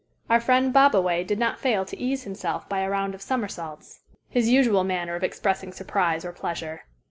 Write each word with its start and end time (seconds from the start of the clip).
Our 0.31 0.39
friend 0.39 0.73
Bobaway 0.73 1.23
did 1.27 1.37
not 1.37 1.59
fail 1.59 1.85
to 1.85 1.95
ease 1.95 2.23
himself 2.23 2.67
by 2.67 2.79
a 2.79 2.89
round 2.89 3.13
of 3.13 3.21
somersaults, 3.21 3.99
his 4.29 4.49
usual 4.49 4.83
manner 4.83 5.13
of 5.13 5.23
expressing 5.23 5.71
surprise 5.71 6.25
or 6.25 6.31
pleasure. 6.31 6.85